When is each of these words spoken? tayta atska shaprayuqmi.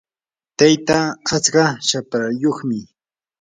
tayta 0.57 0.99
atska 1.35 1.65
shaprayuqmi. 1.87 2.79